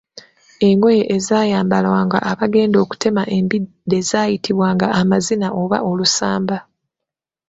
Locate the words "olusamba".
5.89-6.57